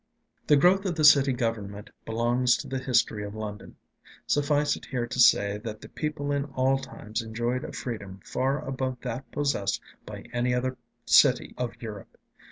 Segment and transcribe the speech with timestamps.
[0.47, 3.75] The growth of the city government belongs to the history of London.
[4.25, 8.67] Suffice it here to say that the people in all times enjoyed a freedom far
[8.67, 10.75] above that possessed by any other
[11.05, 12.17] city of Europe.